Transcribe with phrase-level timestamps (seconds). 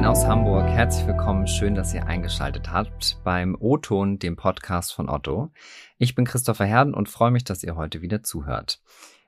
[0.00, 5.10] Moin aus Hamburg, herzlich willkommen, schön, dass ihr eingeschaltet habt beim O-Ton, dem Podcast von
[5.10, 5.50] Otto.
[5.98, 8.80] Ich bin Christopher Herden und freue mich, dass ihr heute wieder zuhört.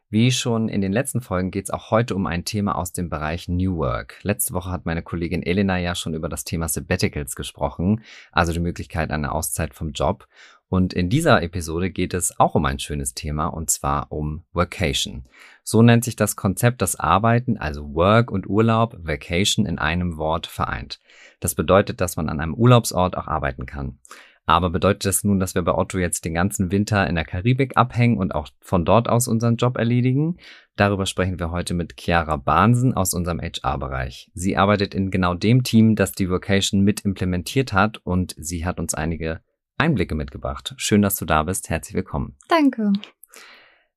[0.08, 3.10] Wie schon in den letzten Folgen geht es auch heute um ein Thema aus dem
[3.10, 4.20] Bereich New Work.
[4.22, 8.60] Letzte Woche hat meine Kollegin Elena ja schon über das Thema Sabbaticals gesprochen, also die
[8.60, 10.26] Möglichkeit einer Auszeit vom Job.
[10.72, 15.26] Und in dieser Episode geht es auch um ein schönes Thema, und zwar um Workation.
[15.62, 20.46] So nennt sich das Konzept, das Arbeiten, also Work und Urlaub, Vacation in einem Wort
[20.46, 20.98] vereint.
[21.40, 23.98] Das bedeutet, dass man an einem Urlaubsort auch arbeiten kann.
[24.46, 27.76] Aber bedeutet das nun, dass wir bei Otto jetzt den ganzen Winter in der Karibik
[27.76, 30.38] abhängen und auch von dort aus unseren Job erledigen?
[30.76, 34.30] Darüber sprechen wir heute mit Chiara Bahnsen aus unserem HR-Bereich.
[34.32, 38.80] Sie arbeitet in genau dem Team, das die Vocation mit implementiert hat und sie hat
[38.80, 39.42] uns einige
[39.82, 40.74] Einblicke mitgebracht.
[40.76, 41.68] Schön, dass du da bist.
[41.68, 42.36] Herzlich willkommen.
[42.48, 42.92] Danke.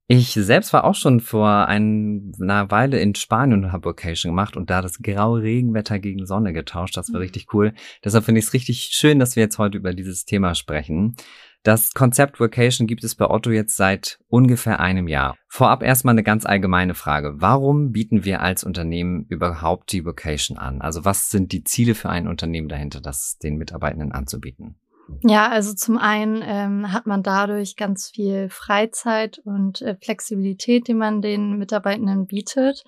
[0.08, 4.70] Ich selbst war auch schon vor einer Weile in Spanien und habe Vocation gemacht und
[4.70, 6.98] da das graue Regenwetter gegen Sonne getauscht.
[6.98, 7.24] Das war mhm.
[7.24, 7.74] richtig cool.
[8.04, 11.16] Deshalb finde ich es richtig schön, dass wir jetzt heute über dieses Thema sprechen.
[11.64, 15.36] Das Konzept Vocation gibt es bei Otto jetzt seit ungefähr einem Jahr.
[15.48, 17.34] Vorab erstmal eine ganz allgemeine Frage.
[17.38, 20.82] Warum bieten wir als Unternehmen überhaupt die Vocation an?
[20.82, 24.76] Also was sind die Ziele für ein Unternehmen dahinter, das den Mitarbeitenden anzubieten?
[25.24, 30.94] Ja, also zum einen ähm, hat man dadurch ganz viel Freizeit und äh, Flexibilität, die
[30.94, 32.84] man den Mitarbeitenden bietet.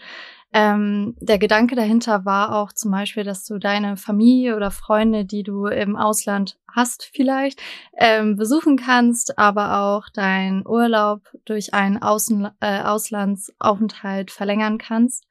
[0.54, 5.44] Ähm, der Gedanke dahinter war auch zum Beispiel, dass du deine Familie oder Freunde, die
[5.44, 7.62] du im Ausland hast vielleicht,
[7.98, 15.28] ähm, besuchen kannst, aber auch deinen Urlaub durch einen Außen äh, Auslandsaufenthalt verlängern kannst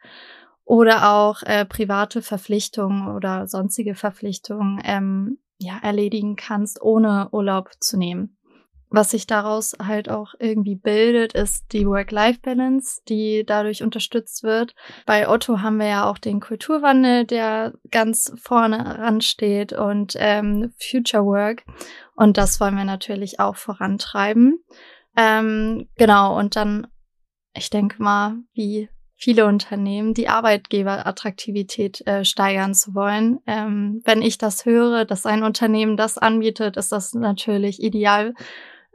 [0.64, 7.96] oder auch äh, private Verpflichtungen oder sonstige Verpflichtungen ähm, ja, erledigen kannst, ohne Urlaub zu
[7.96, 8.36] nehmen.
[8.88, 14.74] Was sich daraus halt auch irgendwie bildet, ist die Work-Life-Balance, die dadurch unterstützt wird.
[15.06, 21.24] Bei Otto haben wir ja auch den Kulturwandel, der ganz vorne ransteht und ähm, Future
[21.24, 21.64] Work.
[22.14, 24.64] Und das wollen wir natürlich auch vorantreiben.
[25.16, 26.86] Ähm, genau, und dann,
[27.54, 33.40] ich denke mal, wie viele Unternehmen, die Arbeitgeberattraktivität äh, steigern zu wollen.
[33.46, 38.34] Ähm, wenn ich das höre, dass ein Unternehmen das anbietet, ist das natürlich ideal,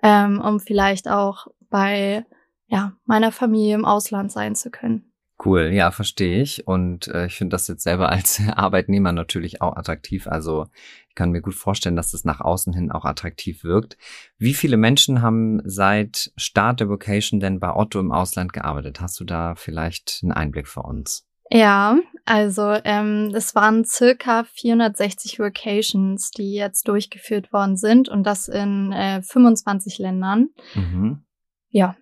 [0.03, 2.25] ähm, um vielleicht auch bei
[2.67, 5.10] ja, meiner Familie im Ausland sein zu können.
[5.43, 6.67] Cool, ja, verstehe ich.
[6.67, 10.27] Und äh, ich finde das jetzt selber als Arbeitnehmer natürlich auch attraktiv.
[10.27, 10.67] Also
[11.09, 13.97] ich kann mir gut vorstellen, dass es nach außen hin auch attraktiv wirkt.
[14.37, 19.01] Wie viele Menschen haben seit Start der Vocation denn bei Otto im Ausland gearbeitet?
[19.01, 21.25] Hast du da vielleicht einen Einblick für uns?
[21.53, 28.47] Ja, also ähm, es waren circa 460 Vocations, die jetzt durchgeführt worden sind und das
[28.47, 30.49] in äh, 25 Ländern.
[30.75, 31.25] Mhm.
[31.69, 31.97] Ja,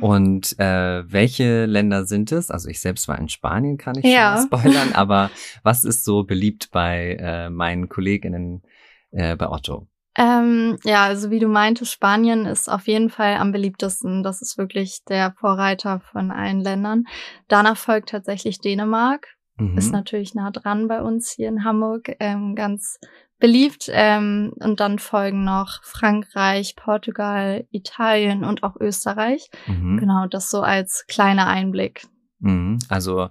[0.00, 2.50] und äh, welche Länder sind es?
[2.50, 4.36] Also ich selbst war in Spanien, kann ich ja.
[4.36, 5.30] schon spoilern, aber
[5.62, 8.62] was ist so beliebt bei äh, meinen Kolleginnen
[9.10, 9.86] äh, bei Otto?
[10.16, 14.22] Ähm, ja, also wie du meintest, Spanien ist auf jeden Fall am beliebtesten.
[14.22, 17.04] Das ist wirklich der Vorreiter von allen Ländern.
[17.48, 19.28] Danach folgt tatsächlich Dänemark.
[19.56, 19.78] Mhm.
[19.78, 22.16] Ist natürlich nah dran bei uns hier in Hamburg.
[22.18, 22.98] Ähm, ganz
[23.40, 23.90] beliebt.
[23.92, 29.50] Ähm, und dann folgen noch Frankreich, Portugal, Italien und auch Österreich.
[29.66, 29.98] Mhm.
[29.98, 32.06] Genau, das so als kleiner Einblick.
[32.38, 32.78] Mhm.
[32.88, 33.30] Also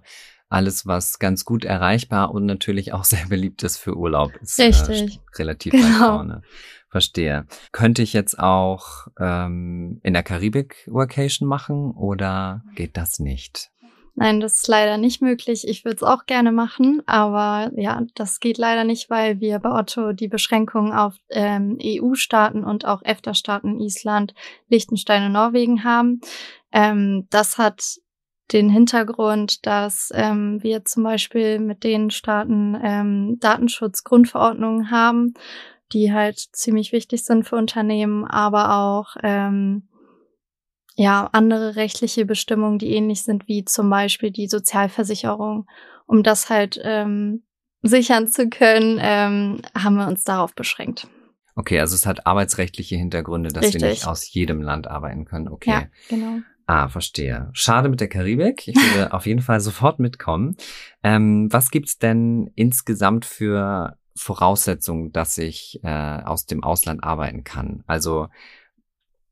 [0.50, 5.16] alles, was ganz gut erreichbar und natürlich auch sehr beliebt ist für Urlaub, ist Richtig.
[5.16, 5.86] Äh, relativ genau.
[5.86, 6.42] weit vorne.
[6.90, 7.46] Verstehe.
[7.72, 13.70] Könnte ich jetzt auch ähm, in der Karibik Workation machen oder geht das nicht?
[14.22, 15.66] Nein, das ist leider nicht möglich.
[15.66, 19.72] Ich würde es auch gerne machen, aber ja, das geht leider nicht, weil wir bei
[19.72, 24.34] Otto die Beschränkungen auf ähm, EU-Staaten und auch EFTA-Staaten Island,
[24.68, 26.20] Liechtenstein und Norwegen haben.
[26.74, 27.82] Ähm, das hat
[28.52, 35.34] den Hintergrund, dass ähm, wir zum Beispiel mit den Staaten ähm, Datenschutzgrundverordnungen haben,
[35.94, 39.88] die halt ziemlich wichtig sind für Unternehmen, aber auch ähm,
[41.00, 45.66] ja, andere rechtliche Bestimmungen, die ähnlich sind wie zum Beispiel die Sozialversicherung.
[46.06, 47.44] Um das halt ähm,
[47.82, 51.08] sichern zu können, ähm, haben wir uns darauf beschränkt.
[51.56, 53.82] Okay, also es hat arbeitsrechtliche Hintergründe, dass Richtig.
[53.82, 55.48] wir nicht aus jedem Land arbeiten können.
[55.48, 55.70] Okay.
[55.70, 56.40] Ja, genau.
[56.66, 57.50] Ah, verstehe.
[57.54, 58.68] Schade mit der Karibik.
[58.68, 60.58] Ich würde auf jeden Fall sofort mitkommen.
[61.02, 67.86] Ähm, was gibt's denn insgesamt für Voraussetzungen, dass ich äh, aus dem Ausland arbeiten kann?
[67.88, 68.28] Also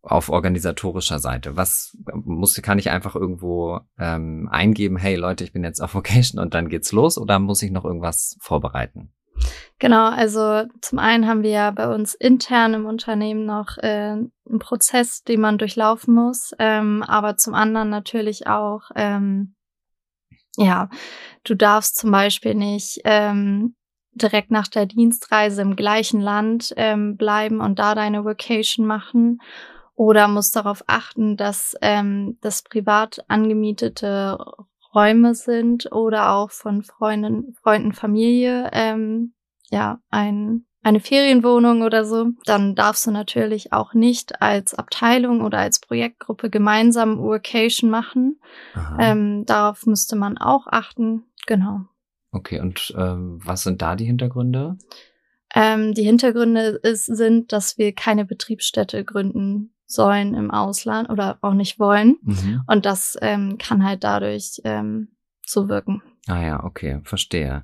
[0.07, 1.55] auf organisatorischer Seite?
[1.55, 6.41] Was muss, kann ich einfach irgendwo ähm, eingeben, hey Leute, ich bin jetzt auf Vocation
[6.41, 9.11] und dann geht's los oder muss ich noch irgendwas vorbereiten?
[9.79, 14.59] Genau, also zum einen haben wir ja bei uns intern im Unternehmen noch äh, einen
[14.59, 19.53] Prozess, den man durchlaufen muss, ähm, aber zum anderen natürlich auch, ähm,
[20.55, 20.89] ja,
[21.43, 23.75] du darfst zum Beispiel nicht ähm,
[24.13, 29.39] direkt nach der Dienstreise im gleichen Land ähm, bleiben und da deine Vacation machen
[29.97, 34.37] oder musst darauf achten, dass ähm, das privat angemietete
[34.93, 39.33] Räume sind oder auch von Freunden, Freunden, Familie, ähm,
[39.71, 45.57] ja, ein, eine Ferienwohnung oder so, dann darfst du natürlich auch nicht als Abteilung oder
[45.57, 48.39] als Projektgruppe gemeinsam Workation machen.
[48.99, 51.23] Ähm, darauf müsste man auch achten.
[51.47, 51.81] Genau.
[52.31, 54.77] Okay, und ähm, was sind da die Hintergründe?
[55.55, 61.53] Ähm, die Hintergründe ist, sind, dass wir keine Betriebsstätte gründen sollen im Ausland oder auch
[61.53, 62.17] nicht wollen.
[62.21, 62.61] Mhm.
[62.67, 65.07] Und das ähm, kann halt dadurch ähm,
[65.45, 66.03] so wirken.
[66.27, 67.63] Ah ja, okay, verstehe.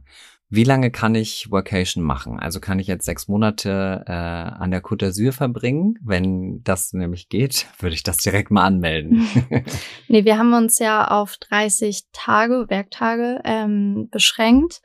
[0.49, 2.39] Wie lange kann ich Workation machen?
[2.39, 5.97] Also kann ich jetzt sechs Monate äh, an der Côte d'Azur verbringen?
[6.03, 9.27] Wenn das nämlich geht, würde ich das direkt mal anmelden.
[10.07, 14.81] nee, wir haben uns ja auf 30 Tage, Werktage ähm, beschränkt.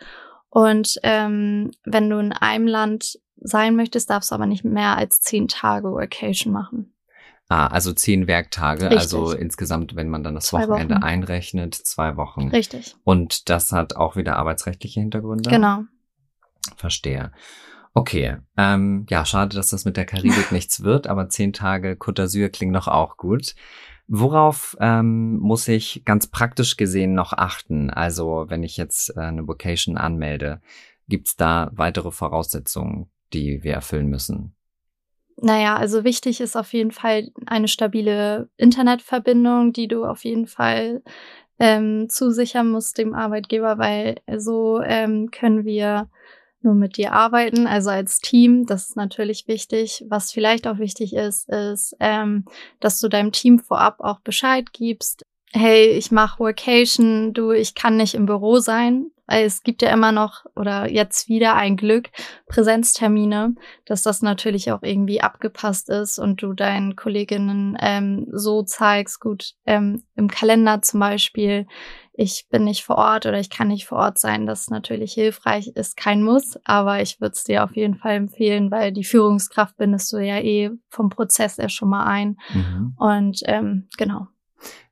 [0.49, 5.20] Und ähm, wenn du in einem Land sein möchtest, darfst du aber nicht mehr als
[5.20, 6.94] zehn Tage Workation machen.
[7.50, 8.98] Ah, also zehn Werktage, Richtig.
[8.98, 11.04] also insgesamt, wenn man dann das zwei Wochenende Wochen.
[11.04, 12.48] einrechnet, zwei Wochen.
[12.48, 12.94] Richtig.
[13.04, 15.48] Und das hat auch wieder arbeitsrechtliche Hintergründe?
[15.48, 15.84] Genau.
[16.76, 17.32] Verstehe.
[17.94, 22.22] Okay, ähm, ja, schade, dass das mit der Karibik nichts wird, aber zehn Tage Côte
[22.22, 23.54] d'Azur klingt noch auch gut.
[24.06, 27.90] Worauf ähm, muss ich ganz praktisch gesehen noch achten?
[27.90, 30.60] Also wenn ich jetzt äh, eine Vocation anmelde,
[31.08, 34.54] gibt's da weitere Voraussetzungen, die wir erfüllen müssen?
[35.40, 41.02] Naja, also wichtig ist auf jeden Fall eine stabile Internetverbindung, die du auf jeden Fall
[41.61, 46.08] ähm, zusichern musst dem Arbeitgeber, weil so ähm, können wir
[46.62, 48.67] nur mit dir arbeiten, also als Team.
[48.67, 50.05] Das ist natürlich wichtig.
[50.08, 52.44] Was vielleicht auch wichtig ist, ist, ähm,
[52.81, 55.23] dass du deinem Team vorab auch Bescheid gibst.
[55.52, 59.10] Hey, ich mache Workation, du, ich kann nicht im Büro sein.
[59.28, 62.08] Weil es gibt ja immer noch oder jetzt wieder ein Glück
[62.46, 63.54] Präsenztermine,
[63.84, 69.52] dass das natürlich auch irgendwie abgepasst ist und du deinen Kolleginnen ähm, so zeigst, gut,
[69.66, 71.66] ähm, im Kalender zum Beispiel,
[72.14, 75.68] ich bin nicht vor Ort oder ich kann nicht vor Ort sein, das natürlich hilfreich
[75.74, 79.76] ist, kein Muss, aber ich würde es dir auf jeden Fall empfehlen, weil die Führungskraft
[79.76, 82.38] bindest du ja eh vom Prozess her schon mal ein.
[82.54, 82.94] Mhm.
[82.96, 84.26] Und ähm, genau.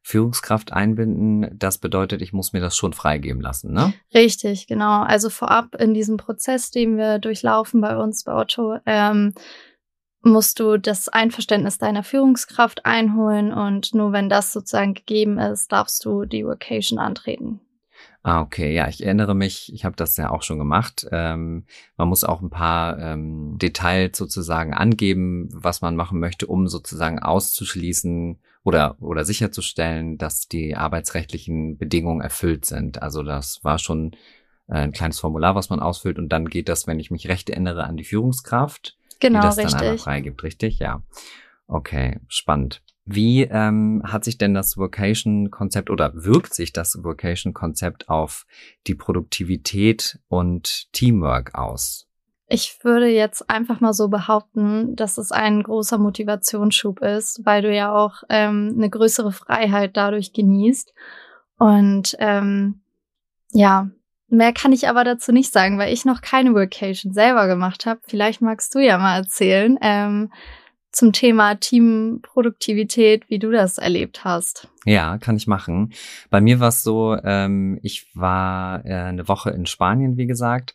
[0.07, 3.93] Führungskraft einbinden, das bedeutet, ich muss mir das schon freigeben lassen, ne?
[4.15, 5.03] Richtig, genau.
[5.03, 9.35] Also vorab in diesem Prozess, den wir durchlaufen bei uns bei Otto, ähm,
[10.23, 16.05] musst du das Einverständnis deiner Führungskraft einholen und nur wenn das sozusagen gegeben ist, darfst
[16.05, 17.59] du die Vocation antreten.
[18.23, 21.05] Ah, okay, ja, ich erinnere mich, ich habe das ja auch schon gemacht.
[21.11, 21.65] Ähm,
[21.97, 27.19] man muss auch ein paar ähm, Details sozusagen angeben, was man machen möchte, um sozusagen
[27.19, 33.01] auszuschließen oder, oder sicherzustellen, dass die arbeitsrechtlichen Bedingungen erfüllt sind.
[33.01, 34.17] Also das war schon
[34.67, 37.49] äh, ein kleines Formular, was man ausfüllt und dann geht das, wenn ich mich recht
[37.49, 39.73] erinnere, an die Führungskraft, genau, die das richtig.
[39.75, 40.81] dann einmal freigibt, richtig?
[40.81, 41.05] Ja.
[41.69, 42.83] Okay, spannend.
[43.05, 48.47] Wie ähm, hat sich denn das Vocation-Konzept oder wirkt sich das Vocation-Konzept auf
[48.89, 52.06] die Produktivität und Teamwork aus?
[52.49, 57.75] Ich würde jetzt einfach mal so behaupten, dass es ein großer Motivationsschub ist, weil du
[57.75, 60.95] ja auch ähm, eine größere Freiheit dadurch genießt.
[61.59, 62.83] Und ähm,
[63.51, 63.91] ja,
[64.29, 68.01] mehr kann ich aber dazu nicht sagen, weil ich noch keine Workation selber gemacht habe.
[68.05, 70.33] Vielleicht magst du ja mal erzählen ähm,
[70.93, 74.69] zum Thema Teamproduktivität, wie du das erlebt hast.
[74.85, 75.93] Ja, kann ich machen.
[76.31, 80.75] Bei mir war es so, ähm, ich war äh, eine Woche in Spanien, wie gesagt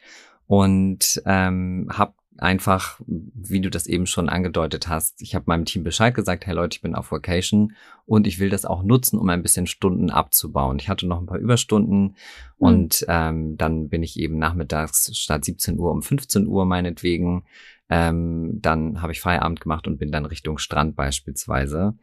[0.52, 5.86] und ähm, habe einfach, wie du das eben schon angedeutet hast, ich habe meinem Team
[5.86, 7.72] Bescheid gesagt, hey Leute, ich bin auf Vacation
[8.06, 10.78] und ich will das auch nutzen, um ein bisschen Stunden abzubauen.
[10.78, 12.16] Ich hatte noch ein paar Überstunden mhm.
[12.58, 17.46] und ähm, dann bin ich eben nachmittags statt 17 Uhr um 15 Uhr meinetwegen.
[17.90, 21.94] Ähm, dann habe ich Feierabend gemacht und bin dann Richtung Strand beispielsweise.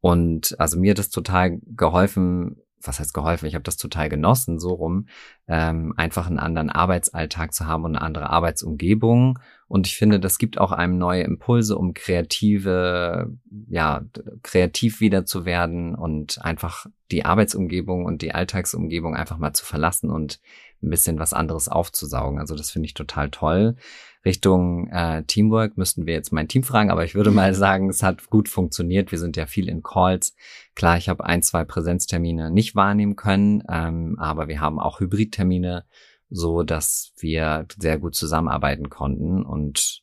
[0.00, 3.46] Und also mir hat es total geholfen, was heißt geholfen?
[3.46, 5.06] Ich habe das total genossen, so rum,
[5.46, 9.38] ähm, einfach einen anderen Arbeitsalltag zu haben und eine andere Arbeitsumgebung.
[9.68, 13.30] Und ich finde, das gibt auch einem neue Impulse, um kreative,
[13.68, 14.02] ja,
[14.42, 20.10] kreativ wieder zu werden und einfach die Arbeitsumgebung und die Alltagsumgebung einfach mal zu verlassen
[20.10, 20.40] und
[20.82, 22.38] ein bisschen was anderes aufzusaugen.
[22.38, 23.76] Also das finde ich total toll.
[24.24, 28.02] Richtung äh, Teamwork müssten wir jetzt mein Team fragen, aber ich würde mal sagen, es
[28.02, 29.10] hat gut funktioniert.
[29.10, 30.34] Wir sind ja viel in Calls.
[30.74, 35.84] Klar, ich habe ein, zwei Präsenztermine nicht wahrnehmen können, ähm, aber wir haben auch Hybridtermine,
[36.30, 39.42] so dass wir sehr gut zusammenarbeiten konnten.
[39.42, 40.02] Und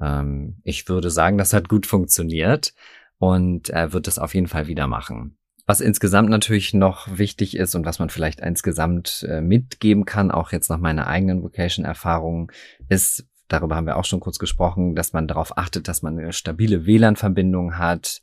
[0.00, 2.74] ähm, ich würde sagen, das hat gut funktioniert
[3.18, 5.36] und äh, wird das auf jeden Fall wieder machen.
[5.66, 10.50] Was insgesamt natürlich noch wichtig ist und was man vielleicht insgesamt äh, mitgeben kann, auch
[10.50, 12.50] jetzt nach meiner eigenen Vocation-Erfahrung,
[12.88, 16.32] ist, darüber haben wir auch schon kurz gesprochen, dass man darauf achtet, dass man eine
[16.32, 18.22] stabile WLAN-Verbindung hat,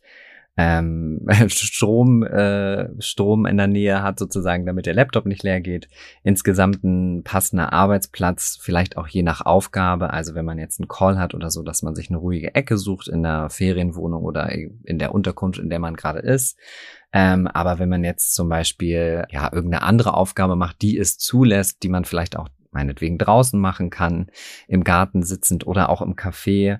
[0.57, 5.87] ähm, Strom, äh, Strom in der Nähe hat, sozusagen, damit der Laptop nicht leer geht.
[6.23, 10.11] Insgesamt ein passender Arbeitsplatz, vielleicht auch je nach Aufgabe.
[10.11, 12.77] Also wenn man jetzt einen Call hat oder so, dass man sich eine ruhige Ecke
[12.77, 16.57] sucht in der Ferienwohnung oder in der Unterkunft, in der man gerade ist.
[17.13, 21.83] Ähm, aber wenn man jetzt zum Beispiel ja irgendeine andere Aufgabe macht, die es zulässt,
[21.83, 24.27] die man vielleicht auch meinetwegen draußen machen kann,
[24.67, 26.79] im Garten sitzend oder auch im Café,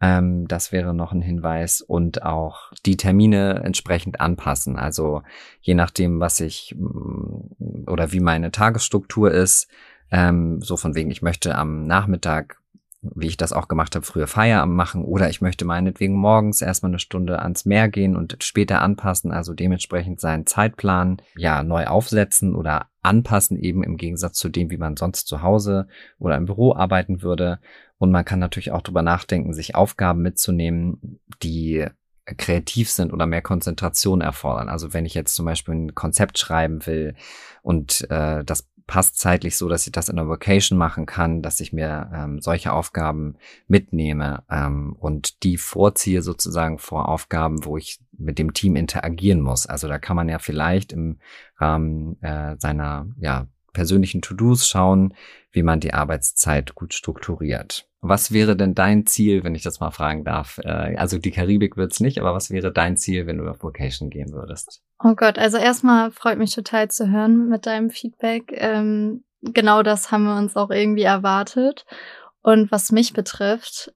[0.00, 4.76] ähm, das wäre noch ein Hinweis und auch die Termine entsprechend anpassen.
[4.76, 5.22] Also
[5.60, 9.68] je nachdem, was ich mm, oder wie meine Tagesstruktur ist,
[10.10, 12.60] ähm, so von wegen, ich möchte am Nachmittag
[13.02, 16.90] wie ich das auch gemacht habe, früher Feierabend machen oder ich möchte meinetwegen morgens erstmal
[16.90, 22.54] eine Stunde ans Meer gehen und später anpassen, also dementsprechend seinen Zeitplan ja neu aufsetzen
[22.54, 25.88] oder anpassen, eben im Gegensatz zu dem, wie man sonst zu Hause
[26.18, 27.58] oder im Büro arbeiten würde.
[28.00, 31.86] Und man kann natürlich auch drüber nachdenken, sich Aufgaben mitzunehmen, die
[32.24, 34.70] kreativ sind oder mehr Konzentration erfordern.
[34.70, 37.14] Also wenn ich jetzt zum Beispiel ein Konzept schreiben will
[37.60, 41.60] und äh, das passt zeitlich so, dass ich das in der Vocation machen kann, dass
[41.60, 43.36] ich mir ähm, solche Aufgaben
[43.68, 49.66] mitnehme ähm, und die vorziehe sozusagen vor Aufgaben, wo ich mit dem Team interagieren muss.
[49.66, 51.18] Also da kann man ja vielleicht im
[51.58, 55.14] Rahmen äh, seiner ja, persönlichen To-Dos schauen,
[55.52, 57.86] wie man die Arbeitszeit gut strukturiert.
[58.02, 60.58] Was wäre denn dein Ziel, wenn ich das mal fragen darf?
[60.64, 64.08] Äh, also die Karibik wird's nicht, aber was wäre dein Ziel, wenn du auf Vocation
[64.08, 64.80] gehen würdest?
[65.02, 68.52] Oh Gott, also erstmal freut mich total zu hören mit deinem Feedback.
[68.52, 71.84] Ähm, genau das haben wir uns auch irgendwie erwartet.
[72.42, 73.92] Und was mich betrifft,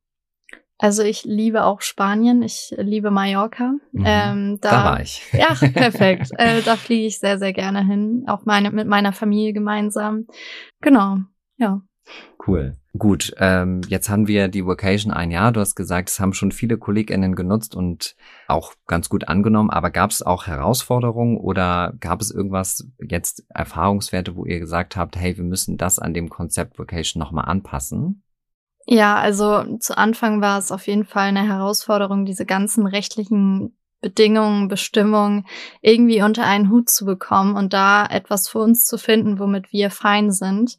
[0.78, 3.74] also ich liebe auch Spanien, ich liebe Mallorca.
[3.92, 5.22] Mhm, ähm, da, da, war ich.
[5.32, 6.30] Ja, perfekt.
[6.36, 10.26] äh, da fliege ich sehr, sehr gerne hin, auch meine, mit meiner Familie gemeinsam.
[10.80, 11.18] Genau,
[11.56, 11.80] ja.
[12.46, 12.74] Cool.
[12.96, 15.50] Gut, ähm, jetzt haben wir die Vocation ein Jahr.
[15.52, 18.14] Du hast gesagt, es haben schon viele KollegInnen genutzt und
[18.46, 19.70] auch ganz gut angenommen.
[19.70, 25.16] Aber gab es auch Herausforderungen oder gab es irgendwas jetzt Erfahrungswerte, wo ihr gesagt habt,
[25.16, 28.23] hey, wir müssen das an dem Konzept Vocation nochmal anpassen?
[28.86, 34.68] Ja, also zu Anfang war es auf jeden Fall eine Herausforderung, diese ganzen rechtlichen Bedingungen,
[34.68, 35.46] Bestimmungen
[35.80, 39.90] irgendwie unter einen Hut zu bekommen und da etwas für uns zu finden, womit wir
[39.90, 40.76] fein sind.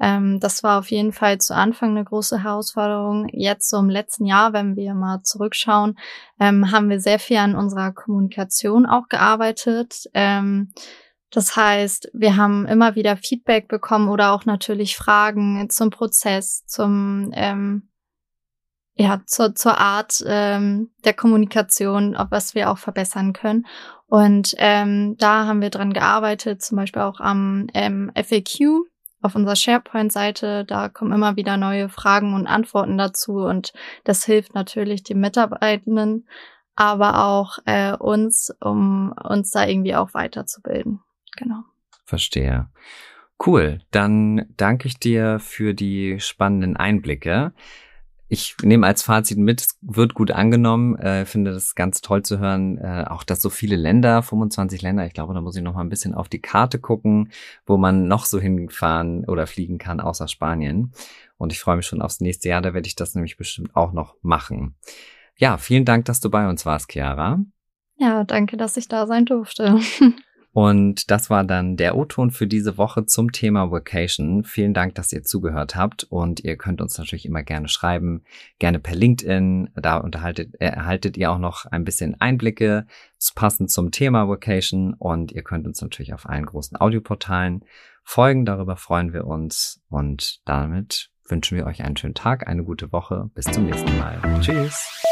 [0.00, 3.28] Ähm, das war auf jeden Fall zu Anfang eine große Herausforderung.
[3.32, 5.98] Jetzt so im letzten Jahr, wenn wir mal zurückschauen,
[6.38, 10.08] ähm, haben wir sehr viel an unserer Kommunikation auch gearbeitet.
[10.14, 10.72] Ähm,
[11.30, 17.30] das heißt, wir haben immer wieder Feedback bekommen oder auch natürlich Fragen zum Prozess, zum
[17.34, 17.88] ähm,
[18.96, 23.66] ja zur, zur Art ähm, der Kommunikation, ob was wir auch verbessern können.
[24.06, 28.88] Und ähm, da haben wir dran gearbeitet, zum Beispiel auch am ähm, FAQ
[29.22, 30.64] auf unserer SharePoint-Seite.
[30.64, 33.72] Da kommen immer wieder neue Fragen und Antworten dazu und
[34.02, 36.28] das hilft natürlich den Mitarbeitenden,
[36.74, 41.00] aber auch äh, uns, um uns da irgendwie auch weiterzubilden.
[41.36, 41.62] Genau.
[42.04, 42.68] Verstehe.
[43.44, 43.80] Cool.
[43.90, 47.52] Dann danke ich dir für die spannenden Einblicke
[48.32, 50.96] ich nehme als Fazit mit, es wird gut angenommen.
[50.96, 55.04] Äh, finde das ganz toll zu hören, äh, auch dass so viele Länder, 25 Länder,
[55.04, 57.32] ich glaube, da muss ich noch mal ein bisschen auf die Karte gucken,
[57.66, 60.92] wo man noch so hinfahren oder fliegen kann, außer Spanien.
[61.38, 63.92] Und ich freue mich schon aufs nächste Jahr, da werde ich das nämlich bestimmt auch
[63.92, 64.76] noch machen.
[65.36, 67.40] Ja, vielen Dank, dass du bei uns warst, Chiara.
[67.96, 69.80] Ja, danke, dass ich da sein durfte.
[70.52, 74.42] Und das war dann der O-Ton für diese Woche zum Thema Vacation.
[74.44, 78.24] Vielen Dank, dass ihr zugehört habt und ihr könnt uns natürlich immer gerne schreiben,
[78.58, 79.70] gerne per LinkedIn.
[79.76, 82.86] Da unterhaltet, erhaltet ihr auch noch ein bisschen Einblicke
[83.34, 87.64] passend zum Thema Vacation und ihr könnt uns natürlich auf allen großen Audioportalen
[88.02, 88.44] folgen.
[88.44, 93.30] Darüber freuen wir uns und damit wünschen wir euch einen schönen Tag, eine gute Woche.
[93.34, 94.20] Bis zum nächsten Mal.
[94.40, 95.02] Tschüss.